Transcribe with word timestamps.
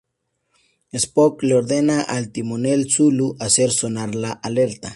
Spock 1.03 1.43
le 1.47 1.53
ordena 1.59 1.97
al 2.15 2.25
timonel 2.37 2.81
Sulu 2.95 3.29
hacer 3.47 3.69
sonar 3.77 4.15
la 4.25 4.31
alerta. 4.51 4.89